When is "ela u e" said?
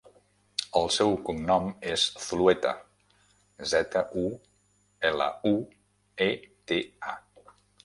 5.13-6.33